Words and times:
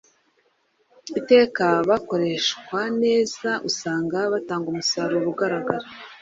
iteka 1.19 1.65
bakoreshwa 1.89 2.79
neza 3.01 3.49
usanga 3.69 4.17
batanga 4.33 4.65
umusaruro 4.69 5.25
ugaragara 5.33 5.85